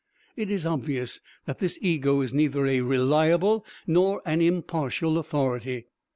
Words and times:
It 0.35 0.49
is 0.49 0.65
obvious 0.65 1.21
that 1.45 1.59
this 1.59 1.77
ego 1.79 2.21
is 2.21 2.33
neither 2.33 2.65
a 2.65 2.81
reliable 2.81 3.63
nor 3.85 4.23
an 4.25 4.41
impartial 4.41 5.19
authority. 5.19 5.85